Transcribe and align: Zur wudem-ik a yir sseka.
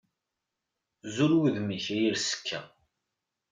Zur 1.13 1.31
wudem-ik 1.37 1.85
a 1.93 1.97
yir 2.01 2.15
sseka. 2.19 2.61